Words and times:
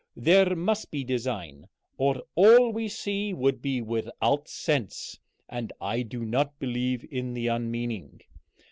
There 0.17 0.55
must 0.55 0.89
be 0.89 1.03
design, 1.03 1.67
or 1.95 2.23
all 2.33 2.71
we 2.71 2.87
see 2.87 3.35
would 3.35 3.61
be 3.61 3.83
without 3.83 4.47
sense, 4.47 5.19
and 5.47 5.71
I 5.79 6.01
do 6.01 6.25
not 6.25 6.57
believe 6.57 7.05
in 7.11 7.35
the 7.35 7.45
unmeaning. 7.45 8.21